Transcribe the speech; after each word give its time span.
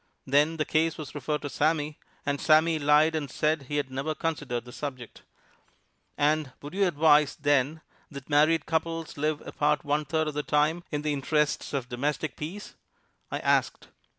Then 0.25 0.57
the 0.57 0.65
case 0.65 0.97
was 0.97 1.13
referred 1.13 1.43
to 1.43 1.49
Sammy, 1.51 1.99
and 2.25 2.41
Sammy 2.41 2.79
lied 2.79 3.13
and 3.13 3.29
said 3.29 3.61
he 3.67 3.77
had 3.77 3.91
never 3.91 4.15
considered 4.15 4.65
the 4.65 4.71
subject. 4.71 5.21
"And 6.17 6.53
would 6.59 6.73
you 6.73 6.87
advise, 6.87 7.35
then, 7.35 7.81
that 8.09 8.27
married 8.27 8.65
couples 8.65 9.15
live 9.15 9.41
apart 9.45 9.85
one 9.85 10.05
third 10.05 10.27
of 10.27 10.33
the 10.33 10.41
time, 10.41 10.83
in 10.89 11.03
the 11.03 11.13
interests 11.13 11.71
of 11.71 11.87
domestic 11.87 12.35
peace?" 12.35 12.73
I 13.29 13.37
asked. 13.41 13.89